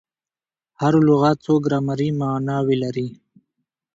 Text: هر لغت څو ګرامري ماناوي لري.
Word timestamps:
هر 0.81 0.93
لغت 1.07 1.37
څو 1.45 1.53
ګرامري 1.65 2.09
ماناوي 2.19 2.75
لري. 2.83 3.07